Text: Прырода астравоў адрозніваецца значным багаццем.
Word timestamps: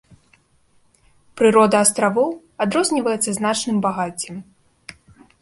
Прырода 1.41 1.77
астравоў 1.85 2.29
адрозніваецца 2.67 3.35
значным 3.41 3.77
багаццем. 3.89 4.35